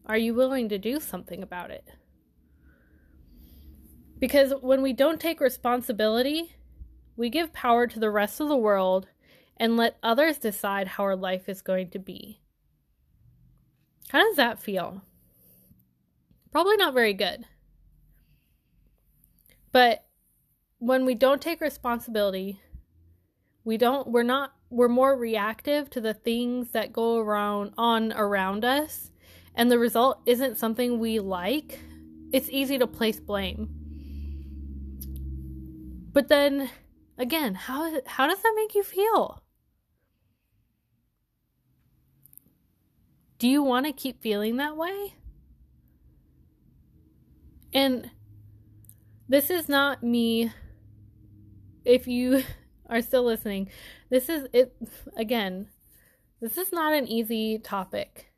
are 0.05 0.17
you 0.17 0.33
willing 0.33 0.69
to 0.69 0.77
do 0.77 0.99
something 0.99 1.43
about 1.43 1.69
it? 1.69 1.85
Because 4.17 4.53
when 4.61 4.81
we 4.81 4.91
don't 4.93 5.19
take 5.19 5.39
responsibility, 5.39 6.55
we 7.15 7.29
give 7.29 7.53
power 7.53 7.85
to 7.85 7.99
the 7.99 8.09
rest 8.09 8.39
of 8.39 8.49
the 8.49 8.57
world 8.57 9.07
and 9.57 9.77
let 9.77 9.97
others 10.01 10.37
decide 10.37 10.87
how 10.87 11.03
our 11.03 11.15
life 11.15 11.47
is 11.47 11.61
going 11.61 11.89
to 11.91 11.99
be. 11.99 12.41
How 14.09 14.23
does 14.23 14.35
that 14.37 14.59
feel? 14.59 15.01
Probably 16.51 16.77
not 16.77 16.93
very 16.93 17.13
good. 17.13 17.45
But 19.71 20.05
when 20.79 21.05
we 21.05 21.13
don't 21.13 21.41
take 21.41 21.61
responsibility, 21.61 22.59
we 23.63 23.77
don't 23.77 24.07
we're 24.07 24.23
not 24.23 24.53
we're 24.71 24.87
more 24.87 25.15
reactive 25.15 25.89
to 25.91 26.01
the 26.01 26.13
things 26.13 26.71
that 26.71 26.93
go 26.93 27.17
around 27.17 27.71
on 27.77 28.11
around 28.13 28.65
us 28.65 29.11
and 29.53 29.69
the 29.69 29.77
result 29.77 30.21
isn't 30.25 30.57
something 30.57 30.97
we 30.97 31.19
like 31.19 31.79
it's 32.31 32.49
easy 32.49 32.77
to 32.77 32.87
place 32.87 33.19
blame 33.19 33.69
but 36.13 36.29
then 36.29 36.69
again 37.17 37.53
how 37.53 37.91
how 38.05 38.27
does 38.27 38.41
that 38.41 38.53
make 38.55 38.73
you 38.73 38.83
feel 38.83 39.43
do 43.39 43.47
you 43.47 43.63
want 43.63 43.85
to 43.85 43.91
keep 43.91 44.21
feeling 44.21 44.57
that 44.57 44.77
way 44.77 45.15
and 47.73 48.09
this 49.27 49.49
is 49.49 49.69
not 49.69 50.03
me 50.03 50.51
if 51.85 52.07
you 52.07 52.43
are 52.89 53.01
still 53.01 53.23
listening, 53.23 53.69
this 54.09 54.29
is 54.29 54.47
it 54.53 54.75
again. 55.15 55.67
This 56.41 56.57
is 56.57 56.71
not 56.71 56.93
an 56.93 57.07
easy 57.07 57.59
topic. 57.59 58.31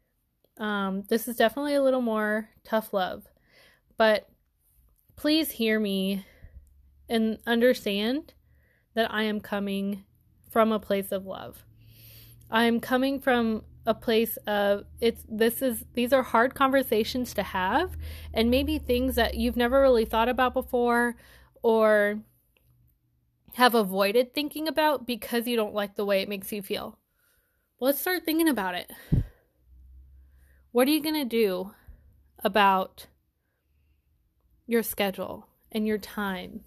Um, 0.58 1.03
this 1.08 1.27
is 1.27 1.38
definitely 1.38 1.75
a 1.75 1.84
little 1.84 2.01
more 2.01 2.50
tough 2.63 2.93
love, 2.93 3.25
but 3.98 4.27
please 5.15 5.51
hear 5.51 5.79
me 5.79 6.25
and 7.08 7.38
understand 7.48 8.34
that 8.96 9.12
I 9.13 9.24
am 9.24 9.39
coming 9.39 10.03
from 10.50 10.72
a 10.72 10.79
place 10.79 11.12
of 11.12 11.25
love. 11.25 11.63
I 12.51 12.65
am 12.65 12.79
coming 12.81 13.20
from 13.20 13.63
a 13.86 13.93
place 13.93 14.38
of 14.46 14.84
it's 15.00 15.25
this 15.27 15.62
is 15.62 15.86
these 15.93 16.13
are 16.13 16.22
hard 16.22 16.53
conversations 16.53 17.34
to 17.34 17.41
have 17.41 17.98
and 18.34 18.51
maybe 18.51 18.77
things 18.77 19.15
that 19.15 19.36
you've 19.36 19.55
never 19.55 19.81
really 19.81 20.05
thought 20.05 20.29
about 20.29 20.53
before 20.53 21.15
or 21.63 22.20
have 23.55 23.74
avoided 23.74 24.34
thinking 24.34 24.67
about 24.67 25.08
because 25.08 25.48
you 25.48 25.55
don't 25.55 25.74
like 25.74 25.96
the 25.96 26.05
way 26.05 26.22
it 26.22 26.29
makes 26.29 26.51
you 26.51 26.62
feel. 26.62 27.00
Let's 27.79 28.00
start 28.00 28.24
thinking 28.24 28.48
about 28.48 28.75
it. 28.75 28.91
What 30.72 30.88
are 30.88 30.91
you 30.91 31.01
going 31.01 31.15
to 31.15 31.25
do 31.25 31.72
about 32.43 33.08
your 34.67 34.84
schedule 34.84 35.48
and 35.72 35.86
your 35.86 35.98
time 35.98 36.62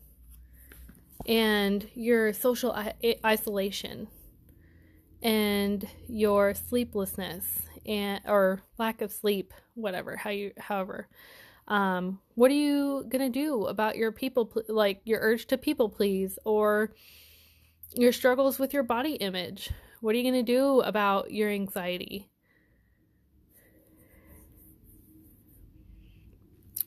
and 1.26 1.88
your 1.94 2.32
social 2.32 2.72
I- 2.72 3.16
isolation 3.24 4.08
and 5.24 5.88
your 6.06 6.54
sleeplessness 6.54 7.44
and 7.86 8.20
or 8.26 8.62
lack 8.78 9.00
of 9.00 9.10
sleep, 9.10 9.52
whatever, 9.74 10.16
how 10.16 10.30
you 10.30 10.52
however. 10.58 11.08
Um, 11.66 12.20
what 12.34 12.50
are 12.50 12.54
you 12.54 13.06
going 13.08 13.32
to 13.32 13.40
do 13.40 13.64
about 13.66 13.96
your 13.96 14.12
people, 14.12 14.52
like 14.68 15.00
your 15.04 15.20
urge 15.20 15.46
to 15.46 15.56
people 15.56 15.88
please 15.88 16.38
or 16.44 16.92
your 17.94 18.12
struggles 18.12 18.58
with 18.58 18.74
your 18.74 18.82
body 18.82 19.14
image? 19.14 19.70
What 20.02 20.14
are 20.14 20.18
you 20.18 20.30
going 20.30 20.44
to 20.44 20.52
do 20.52 20.82
about 20.82 21.32
your 21.32 21.48
anxiety? 21.48 22.28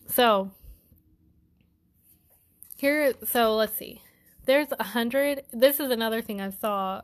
So, 0.08 0.52
here, 2.76 3.14
so 3.26 3.56
let's 3.56 3.76
see. 3.76 4.02
There's 4.46 4.68
a 4.80 4.84
hundred. 4.84 5.44
This 5.52 5.80
is 5.80 5.92
another 5.92 6.22
thing 6.22 6.40
I 6.40 6.52
saw. 6.52 7.02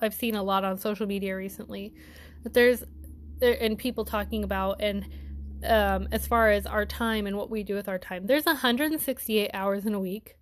I've 0.00 0.14
seen 0.14 0.34
a 0.34 0.42
lot 0.42 0.64
on 0.64 0.78
social 0.78 1.06
media 1.06 1.36
recently. 1.36 1.94
That 2.44 2.54
there's 2.54 2.84
and 3.40 3.78
people 3.78 4.04
talking 4.04 4.44
about 4.44 4.80
and 4.80 5.06
um, 5.64 6.08
as 6.12 6.26
far 6.26 6.50
as 6.50 6.66
our 6.66 6.86
time 6.86 7.26
and 7.26 7.36
what 7.36 7.50
we 7.50 7.62
do 7.62 7.74
with 7.74 7.88
our 7.88 7.98
time. 7.98 8.26
There's 8.26 8.46
168 8.46 9.50
hours 9.54 9.86
in 9.86 9.94
a 9.94 10.00
week. 10.00 10.36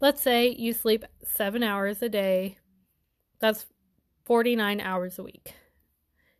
Let's 0.00 0.22
say 0.22 0.48
you 0.48 0.72
sleep 0.72 1.04
seven 1.24 1.62
hours 1.62 2.02
a 2.02 2.08
day. 2.08 2.56
That's 3.40 3.66
49 4.24 4.80
hours 4.80 5.18
a 5.18 5.22
week. 5.22 5.54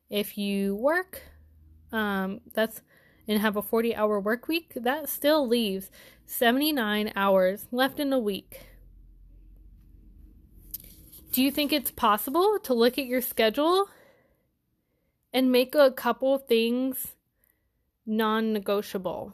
If 0.08 0.38
you 0.38 0.76
work, 0.76 1.22
um, 1.92 2.40
that's 2.54 2.82
and 3.28 3.40
have 3.40 3.56
a 3.56 3.62
40 3.62 3.94
hour 3.94 4.18
work 4.18 4.48
week, 4.48 4.72
that 4.74 5.08
still 5.08 5.46
leaves 5.46 5.90
79 6.26 7.12
hours 7.14 7.66
left 7.70 8.00
in 8.00 8.12
a 8.12 8.18
week. 8.18 8.69
Do 11.32 11.42
you 11.42 11.52
think 11.52 11.72
it's 11.72 11.92
possible 11.92 12.58
to 12.64 12.74
look 12.74 12.98
at 12.98 13.06
your 13.06 13.20
schedule 13.20 13.88
and 15.32 15.52
make 15.52 15.74
a 15.76 15.92
couple 15.92 16.38
things 16.38 17.14
non 18.04 18.52
negotiable? 18.52 19.32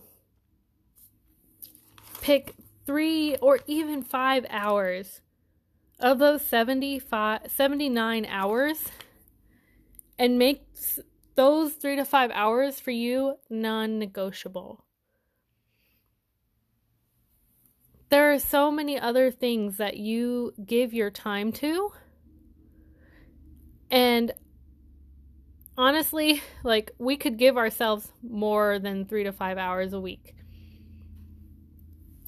Pick 2.21 2.55
three 2.85 3.37
or 3.37 3.61
even 3.67 4.03
five 4.03 4.45
hours 4.51 5.21
of 5.99 6.19
those 6.19 6.43
75, 6.43 7.51
79 7.51 8.27
hours 8.27 8.85
and 10.19 10.39
make 10.39 10.67
those 11.35 11.73
three 11.75 11.97
to 11.97 12.05
five 12.05 12.31
hours 12.33 12.79
for 12.79 12.91
you 12.91 13.37
non 13.49 13.99
negotiable. 13.99 14.86
There 18.09 18.33
are 18.33 18.39
so 18.39 18.71
many 18.71 18.99
other 18.99 19.31
things 19.31 19.79
that 19.79 19.97
you 19.97 20.55
give 20.65 20.95
your 20.95 21.11
time 21.11 21.53
to. 21.53 21.93
And 23.91 24.33
honestly, 25.77 26.43
like 26.63 26.93
we 26.99 27.17
could 27.17 27.37
give 27.37 27.57
ourselves 27.57 28.13
more 28.23 28.79
than 28.79 29.07
three 29.07 29.25
to 29.25 29.33
five 29.33 29.59
hours 29.59 29.93
a 29.93 30.01
week. 30.01 30.35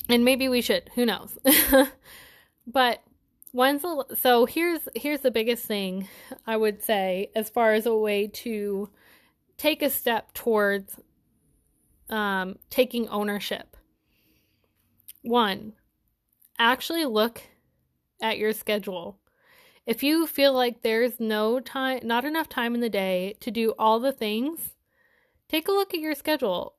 And 0.08 0.24
maybe 0.24 0.48
we 0.48 0.62
should, 0.62 0.90
who 0.94 1.04
knows? 1.04 1.38
but 2.66 3.02
when's 3.52 3.82
the, 3.82 4.04
so 4.18 4.46
here's 4.46 4.80
here's 4.94 5.20
the 5.20 5.30
biggest 5.30 5.64
thing 5.64 6.08
I 6.46 6.56
would 6.56 6.82
say 6.82 7.30
as 7.34 7.50
far 7.50 7.74
as 7.74 7.86
a 7.86 7.94
way 7.94 8.26
to 8.26 8.88
take 9.56 9.82
a 9.82 9.90
step 9.90 10.32
towards 10.32 10.98
um, 12.08 12.56
taking 12.70 13.08
ownership. 13.08 13.76
One, 15.22 15.74
actually 16.58 17.04
look 17.04 17.42
at 18.20 18.38
your 18.38 18.52
schedule. 18.52 19.18
If 19.86 20.02
you 20.02 20.26
feel 20.26 20.52
like 20.52 20.82
there's 20.82 21.18
no 21.18 21.60
time, 21.60 22.00
not 22.02 22.24
enough 22.24 22.48
time 22.48 22.74
in 22.74 22.80
the 22.80 22.90
day 22.90 23.36
to 23.40 23.50
do 23.50 23.74
all 23.78 24.00
the 24.00 24.12
things, 24.12 24.74
take 25.48 25.68
a 25.68 25.72
look 25.72 25.94
at 25.94 26.00
your 26.00 26.14
schedule. 26.14 26.74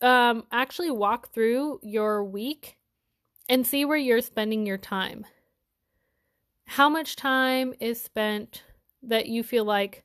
Um, 0.00 0.44
actually 0.50 0.90
walk 0.90 1.32
through 1.32 1.78
your 1.82 2.24
week 2.24 2.78
and 3.48 3.66
see 3.66 3.84
where 3.84 3.96
you're 3.96 4.20
spending 4.20 4.66
your 4.66 4.78
time. 4.78 5.24
How 6.66 6.88
much 6.88 7.16
time 7.16 7.74
is 7.78 8.02
spent 8.02 8.64
that 9.02 9.26
you 9.28 9.42
feel 9.42 9.64
like 9.64 10.04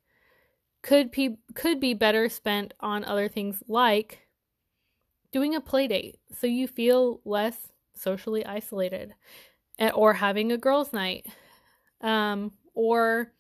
could 0.84 1.12
be 1.12 1.38
could 1.56 1.80
be 1.80 1.94
better 1.94 2.30
spent 2.30 2.74
on 2.80 3.04
other 3.04 3.28
things 3.28 3.63
like 3.68 4.27
doing 5.38 5.54
a 5.54 5.62
play 5.62 5.88
date 5.88 6.17
so 6.36 6.47
you 6.47 6.67
feel 6.67 7.21
less 7.23 7.67
socially 7.93 8.43
isolated 8.43 9.13
or 9.93 10.13
having 10.13 10.52
a 10.52 10.58
girls 10.58 10.91
night 10.91 11.28
um, 12.02 12.52
or 12.73 13.32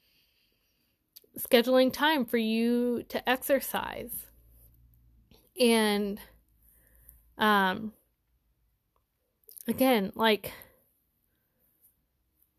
scheduling 1.39 1.91
time 1.91 2.23
for 2.23 2.37
you 2.37 3.03
to 3.09 3.27
exercise. 3.27 4.27
And 5.59 6.19
um 7.39 7.93
again 9.67 10.11
like 10.13 10.51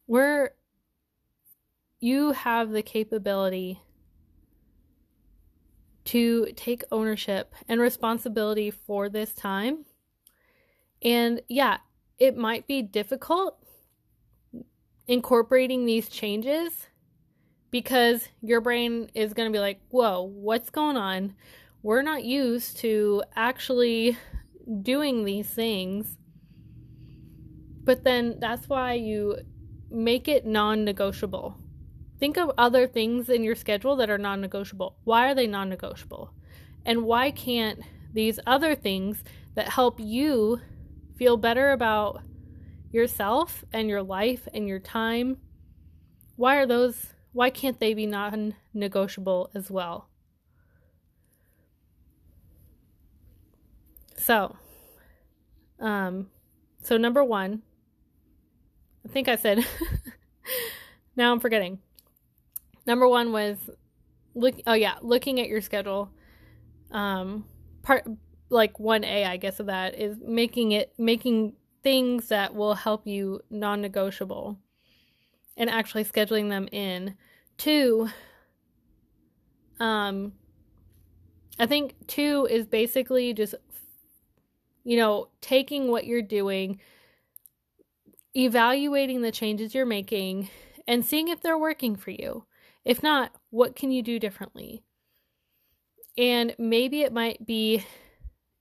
we're 0.09 0.51
you 2.01 2.33
have 2.33 2.71
the 2.71 2.83
capability 2.83 3.81
to 6.09 6.47
take 6.57 6.83
ownership 6.91 7.55
and 7.69 7.81
responsibility 7.81 8.71
for 8.71 9.11
this 9.11 9.33
time. 9.35 9.85
And 11.03 11.43
yeah, 11.49 11.79
it 12.19 12.35
might 12.35 12.67
be 12.67 12.81
difficult 12.81 13.63
incorporating 15.07 15.85
these 15.85 16.09
changes 16.09 16.89
because 17.71 18.29
your 18.41 18.63
brain 18.63 19.11
is 19.15 19.35
going 19.35 19.51
to 19.51 19.57
be 19.57 19.61
like, 19.61 19.81
whoa, 19.91 20.23
what's 20.23 20.71
going 20.71 20.97
on? 20.97 21.35
We're 21.83 22.03
not 22.03 22.25
used 22.25 22.79
to 22.79 23.23
actually 23.37 24.17
doing 24.81 25.27
these 25.27 25.49
things. 25.49 26.17
But 27.85 28.05
then 28.05 28.39
that's 28.41 28.67
why 28.67 28.95
you 28.95 29.37
make 29.91 30.27
it 30.27 30.47
non 30.47 30.87
negotiable. 30.87 31.59
Think 32.19 32.37
of 32.37 32.51
other 32.59 32.87
things 32.87 33.29
in 33.29 33.45
your 33.45 33.55
schedule 33.55 33.97
that 33.97 34.11
are 34.11 34.19
non 34.19 34.41
negotiable. 34.41 34.97
Why 35.05 35.31
are 35.31 35.35
they 35.35 35.47
non 35.47 35.69
negotiable? 35.69 36.33
And 36.85 37.05
why 37.05 37.31
can't 37.31 37.81
these 38.13 38.41
other 38.47 38.75
things 38.75 39.23
that 39.55 39.69
help 39.69 40.01
you 40.01 40.61
feel 41.17 41.37
better 41.37 41.71
about 41.71 42.23
yourself 42.91 43.65
and 43.73 43.89
your 43.89 44.03
life 44.03 44.49
and 44.55 44.67
your 44.67 44.79
time, 44.79 45.37
why 46.37 46.57
are 46.57 46.67
those, 46.67 47.15
why 47.33 47.51
can't 47.51 47.81
they 47.81 47.95
be 47.95 48.07
non 48.07 48.55
negotiable 48.73 49.51
as 49.55 49.71
well? 49.71 50.09
So, 54.17 54.57
um, 55.79 56.31
so 56.83 56.97
number 56.97 57.23
one, 57.23 57.63
I 59.05 59.09
think 59.09 59.29
I 59.29 59.37
said, 59.37 59.65
now 61.17 61.33
I'm 61.33 61.41
forgetting. 61.41 61.79
Number 62.89 63.07
one 63.07 63.33
was 63.33 63.59
look. 64.35 64.55
Oh 64.67 64.73
yeah, 64.73 64.95
looking 65.03 65.39
at 65.41 65.49
your 65.49 65.61
schedule. 65.61 66.11
Um, 66.91 67.45
part 67.83 68.09
like 68.49 68.81
one 68.81 69.05
A, 69.05 69.27
I 69.27 69.37
guess 69.37 69.61
of 69.61 69.67
that 69.67 69.95
is 69.95 70.17
making 70.25 70.73
it 70.73 70.95
making 70.97 71.53
things 71.83 72.29
that 72.29 72.55
will 72.55 72.73
help 72.73 73.07
you 73.07 73.43
non-negotiable, 73.51 74.59
and 75.55 75.69
actually 75.69 76.05
scheduling 76.05 76.49
them 76.49 76.67
in. 76.73 77.15
Two. 77.59 78.09
Um, 79.79 80.33
I 81.59 81.67
think 81.67 81.95
two 82.07 82.49
is 82.51 82.67
basically 82.67 83.35
just, 83.35 83.55
you 84.85 84.97
know, 84.97 85.29
taking 85.43 85.91
what 85.91 86.07
you're 86.07 86.23
doing, 86.23 86.81
evaluating 88.35 89.21
the 89.21 89.31
changes 89.31 89.75
you're 89.75 89.85
making, 89.85 90.49
and 90.87 91.05
seeing 91.05 91.29
if 91.29 91.43
they're 91.43 91.59
working 91.59 91.95
for 91.95 92.13
you. 92.13 92.45
If 92.89 93.03
not, 93.03 93.33
what 93.51 93.77
can 93.77 93.91
you 93.93 94.03
do 94.03 94.19
differently? 94.19 94.83
And 96.17 96.57
maybe 96.59 97.03
it 97.03 97.13
might 97.13 97.47
be 97.47 97.85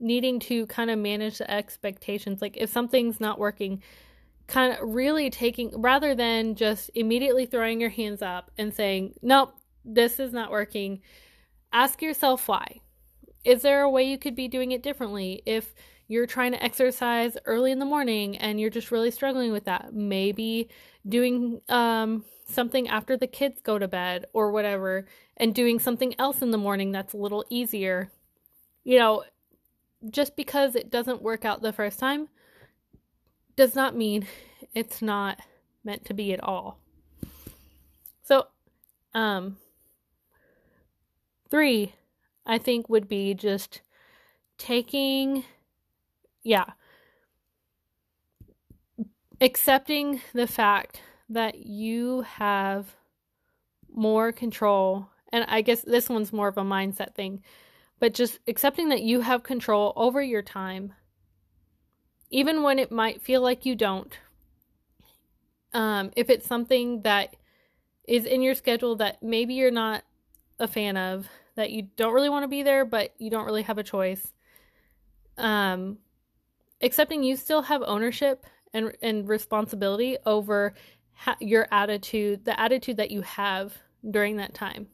needing 0.02 0.42
to 0.42 0.68
kind 0.68 0.92
of 0.92 1.00
manage 1.00 1.38
the 1.38 1.50
expectations. 1.50 2.42
Like 2.42 2.58
if 2.58 2.70
something's 2.70 3.22
not 3.22 3.40
working, 3.40 3.82
kind 4.48 4.74
of 4.74 4.80
really 4.82 5.30
taking, 5.30 5.82
rather 5.82 6.14
than 6.14 6.56
just 6.56 6.92
immediately 6.94 7.46
throwing 7.46 7.80
your 7.80 7.90
hands 7.90 8.22
up 8.22 8.52
and 8.58 8.74
saying, 8.74 9.14
nope, 9.22 9.56
this 9.86 10.20
is 10.20 10.34
not 10.34 10.52
working, 10.52 11.00
ask 11.72 12.02
yourself 12.02 12.50
why. 12.50 12.82
Is 13.46 13.62
there 13.62 13.84
a 13.84 13.90
way 13.90 14.04
you 14.04 14.18
could 14.18 14.36
be 14.36 14.50
doing 14.50 14.74
it 14.74 14.84
differently? 14.84 15.42
If 15.46 15.74
you're 16.10 16.28
trying 16.28 16.52
to 16.52 16.62
exercise 16.62 17.38
early 17.46 17.72
in 17.72 17.80
the 17.80 17.86
morning 17.86 18.36
and 18.38 18.60
you're 18.60 18.70
just 18.70 18.92
really 18.92 19.12
struggling 19.12 19.54
with 19.54 19.64
that, 19.66 19.94
maybe 19.94 20.68
doing 21.08 21.62
um, 21.70 22.26
something 22.48 22.88
after 22.88 23.18
the 23.18 23.28
kids 23.28 23.62
go 23.62 23.78
to 23.78 23.88
bed 23.88 24.26
or 24.34 24.52
whatever 24.52 25.06
and 25.36 25.54
doing 25.54 25.80
something 25.80 26.16
else 26.20 26.42
in 26.42 26.52
the 26.52 26.58
morning 26.58 26.92
that's 26.92 27.14
a 27.14 27.18
little 27.18 27.46
easier. 27.50 28.10
You 28.84 28.98
know, 28.98 29.24
just 30.10 30.36
because 30.36 30.76
it 30.76 30.90
doesn't 30.90 31.22
work 31.22 31.46
out 31.46 31.62
the 31.62 31.74
first 31.74 32.00
time 32.00 32.30
does 33.56 33.76
not 33.76 33.96
mean 33.96 34.28
it's 34.74 35.02
not 35.02 35.40
meant 35.84 36.06
to 36.06 36.14
be 36.14 36.34
at 36.34 36.44
all. 36.44 36.80
So, 38.24 38.48
um, 39.14 39.58
three, 41.50 41.94
I 42.46 42.58
think, 42.58 42.88
would 42.90 43.08
be 43.08 43.34
just 43.34 43.82
taking 44.58 45.44
yeah. 46.44 46.66
Accepting 49.42 50.22
the 50.34 50.48
fact 50.48 51.02
that 51.30 51.66
you 51.66 52.22
have 52.22 52.96
more 53.94 54.32
control, 54.32 55.10
and 55.32 55.46
I 55.48 55.62
guess 55.62 55.82
this 55.82 56.10
one's 56.10 56.34
more 56.34 56.48
of 56.48 56.58
a 56.58 56.64
mindset 56.64 57.16
thing, 57.16 57.42
but 58.00 58.14
just 58.14 58.40
accepting 58.48 58.90
that 58.90 59.02
you 59.02 59.22
have 59.22 59.44
control 59.44 59.94
over 59.96 60.22
your 60.22 60.42
time, 60.42 60.94
even 62.30 62.64
when 62.64 62.80
it 62.80 62.92
might 62.92 63.22
feel 63.22 63.42
like 63.42 63.66
you 63.66 63.76
don't. 63.76 64.18
Um, 65.74 66.12
if 66.16 66.30
it's 66.30 66.48
something 66.48 67.02
that 67.02 67.36
is 68.08 68.26
in 68.26 68.42
your 68.42 68.56
schedule 68.56 68.96
that 68.98 69.22
maybe 69.22 69.54
you're 69.54 69.72
not 69.72 70.04
a 70.60 70.68
fan 70.68 70.96
of, 70.96 71.28
that 71.56 71.72
you 71.72 71.90
don't 71.98 72.14
really 72.14 72.30
want 72.30 72.44
to 72.44 72.48
be 72.48 72.64
there, 72.64 72.86
but 72.86 73.14
you 73.18 73.30
don't 73.30 73.46
really 73.46 73.64
have 73.64 73.78
a 73.78 73.84
choice. 73.84 74.34
Um, 75.38 75.98
accepting 76.82 77.24
you 77.24 77.36
still 77.36 77.64
have 77.64 77.84
ownership 77.84 78.46
and 78.74 78.96
and 79.02 79.28
responsibility 79.28 80.18
over 80.26 80.74
ha- 81.18 81.38
your 81.40 81.68
attitude, 81.72 82.46
the 82.46 82.60
attitude 82.60 82.98
that 82.98 83.12
you 83.12 83.22
have 83.22 83.74
during 84.10 84.38
that 84.38 84.54
time. 84.54 84.88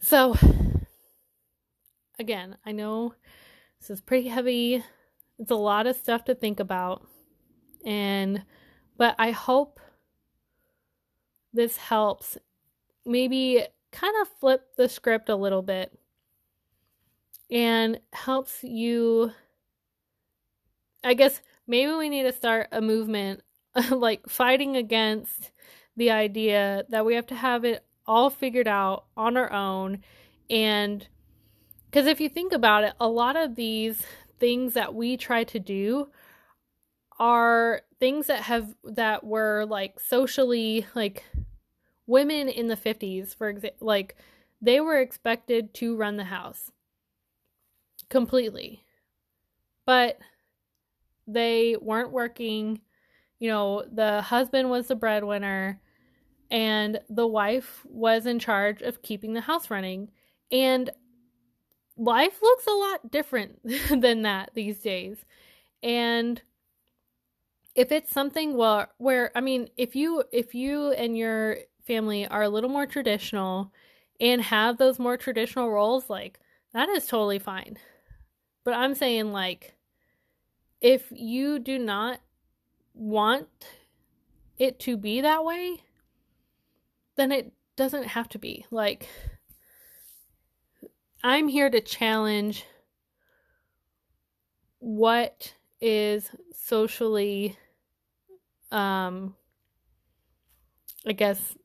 So, 0.00 0.36
again, 2.18 2.56
I 2.64 2.72
know 2.72 3.14
this 3.80 3.90
is 3.90 4.00
pretty 4.00 4.28
heavy. 4.28 4.82
It's 5.38 5.50
a 5.50 5.56
lot 5.56 5.86
of 5.86 5.96
stuff 5.96 6.24
to 6.24 6.34
think 6.34 6.60
about. 6.60 7.06
And, 7.84 8.44
but 8.96 9.14
I 9.18 9.30
hope 9.30 9.78
this 11.52 11.76
helps 11.76 12.36
maybe 13.06 13.64
kind 13.92 14.14
of 14.22 14.28
flip 14.40 14.76
the 14.76 14.88
script 14.88 15.28
a 15.28 15.36
little 15.36 15.62
bit 15.62 15.96
and 17.50 18.00
helps 18.12 18.64
you. 18.64 19.32
I 21.02 21.14
guess 21.14 21.40
maybe 21.66 21.92
we 21.92 22.08
need 22.08 22.22
to 22.24 22.32
start 22.32 22.68
a 22.72 22.80
movement 22.80 23.42
like 23.90 24.28
fighting 24.28 24.76
against 24.76 25.50
the 25.96 26.10
idea 26.10 26.84
that 26.88 27.04
we 27.04 27.14
have 27.14 27.26
to 27.28 27.34
have 27.34 27.64
it 27.64 27.84
all 28.06 28.30
figured 28.30 28.68
out 28.68 29.04
on 29.16 29.36
our 29.36 29.52
own. 29.52 30.00
And 30.50 31.06
because 31.86 32.06
if 32.06 32.20
you 32.20 32.28
think 32.28 32.52
about 32.52 32.84
it, 32.84 32.92
a 33.00 33.08
lot 33.08 33.36
of 33.36 33.54
these 33.54 34.04
things 34.38 34.74
that 34.74 34.94
we 34.94 35.16
try 35.16 35.44
to 35.44 35.58
do 35.58 36.08
are 37.18 37.82
things 38.00 38.26
that 38.26 38.40
have 38.40 38.74
that 38.84 39.24
were 39.24 39.64
like 39.66 40.00
socially 40.00 40.86
like 40.94 41.24
women 42.06 42.48
in 42.48 42.66
the 42.66 42.76
50s 42.76 43.34
for 43.34 43.48
example 43.48 43.86
like 43.86 44.16
they 44.60 44.80
were 44.80 44.98
expected 44.98 45.72
to 45.72 45.96
run 45.96 46.16
the 46.16 46.24
house 46.24 46.72
completely 48.08 48.84
but 49.86 50.18
they 51.26 51.76
weren't 51.80 52.10
working 52.10 52.80
you 53.38 53.48
know 53.48 53.84
the 53.92 54.22
husband 54.22 54.70
was 54.70 54.88
the 54.88 54.94
breadwinner 54.94 55.80
and 56.50 57.00
the 57.08 57.26
wife 57.26 57.84
was 57.84 58.26
in 58.26 58.38
charge 58.38 58.82
of 58.82 59.02
keeping 59.02 59.32
the 59.32 59.40
house 59.40 59.70
running 59.70 60.10
and 60.52 60.90
life 61.96 62.40
looks 62.42 62.66
a 62.66 62.70
lot 62.70 63.10
different 63.10 63.58
than 64.00 64.22
that 64.22 64.50
these 64.54 64.78
days 64.80 65.24
and 65.82 66.42
if 67.74 67.90
it's 67.90 68.12
something 68.12 68.56
where, 68.56 68.88
where 68.98 69.30
i 69.36 69.40
mean 69.40 69.68
if 69.76 69.96
you 69.96 70.22
if 70.32 70.54
you 70.54 70.92
and 70.92 71.16
your 71.16 71.56
family 71.84 72.26
are 72.26 72.42
a 72.42 72.48
little 72.48 72.70
more 72.70 72.86
traditional 72.86 73.72
and 74.20 74.42
have 74.42 74.78
those 74.78 74.98
more 74.98 75.16
traditional 75.16 75.70
roles, 75.70 76.08
like 76.08 76.40
that 76.72 76.88
is 76.88 77.06
totally 77.06 77.38
fine. 77.38 77.76
But 78.64 78.74
I'm 78.74 78.94
saying, 78.94 79.32
like, 79.32 79.74
if 80.80 81.08
you 81.10 81.58
do 81.58 81.78
not 81.78 82.20
want 82.94 83.48
it 84.58 84.78
to 84.80 84.96
be 84.96 85.20
that 85.20 85.44
way, 85.44 85.82
then 87.16 87.32
it 87.32 87.52
doesn't 87.76 88.04
have 88.08 88.28
to 88.30 88.38
be. 88.38 88.64
Like, 88.70 89.08
I'm 91.22 91.48
here 91.48 91.70
to 91.70 91.80
challenge 91.80 92.64
what 94.78 95.54
is 95.80 96.30
socially, 96.52 97.56
um, 98.70 99.34
I 101.06 101.12
guess, 101.12 101.56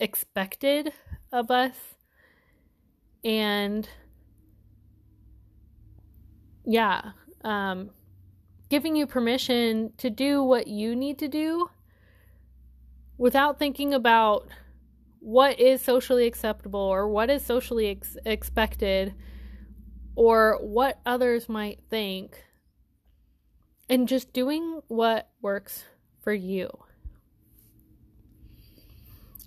expected 0.00 0.92
of 1.32 1.50
us 1.50 1.74
and 3.24 3.88
yeah 6.64 7.10
um 7.42 7.90
giving 8.68 8.96
you 8.96 9.06
permission 9.06 9.92
to 9.96 10.10
do 10.10 10.42
what 10.42 10.66
you 10.66 10.94
need 10.94 11.18
to 11.18 11.28
do 11.28 11.70
without 13.16 13.58
thinking 13.58 13.94
about 13.94 14.46
what 15.20 15.58
is 15.58 15.80
socially 15.82 16.26
acceptable 16.26 16.80
or 16.80 17.08
what 17.08 17.30
is 17.30 17.44
socially 17.44 17.88
ex- 17.88 18.16
expected 18.24 19.14
or 20.14 20.58
what 20.60 21.00
others 21.06 21.48
might 21.48 21.80
think 21.90 22.44
and 23.88 24.06
just 24.06 24.32
doing 24.32 24.80
what 24.88 25.30
works 25.40 25.84
for 26.20 26.32
you. 26.32 26.68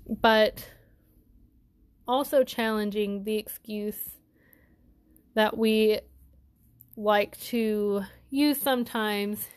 But 0.10 0.68
also 2.08 2.44
challenging 2.44 3.24
the 3.24 3.38
excuse 3.38 4.18
that 5.36 5.58
we 5.58 6.00
like 6.98 7.40
to 7.40 8.04
use 8.32 8.60
sometimes 8.60 9.48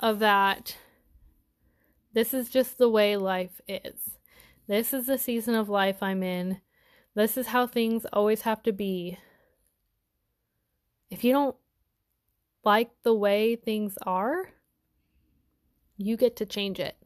of 0.00 0.18
that 0.18 0.76
this 2.12 2.34
is 2.34 2.50
just 2.50 2.78
the 2.78 2.88
way 2.88 3.16
life 3.16 3.60
is. 3.68 4.18
This 4.66 4.92
is 4.92 5.06
the 5.06 5.18
season 5.18 5.54
of 5.54 5.68
life 5.68 6.02
I'm 6.02 6.22
in. 6.22 6.60
This 7.14 7.36
is 7.36 7.46
how 7.46 7.66
things 7.66 8.06
always 8.12 8.42
have 8.42 8.62
to 8.64 8.72
be. 8.72 9.18
If 11.10 11.22
you 11.22 11.32
don't 11.32 11.56
like 12.64 12.90
the 13.02 13.14
way 13.14 13.56
things 13.56 13.96
are, 14.02 14.50
you 15.96 16.16
get 16.16 16.36
to 16.36 16.46
change 16.46 16.80
it. 16.80 16.96